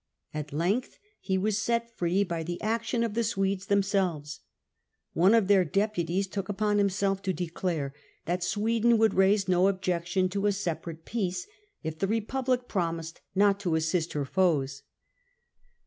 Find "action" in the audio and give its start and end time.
2.59-3.03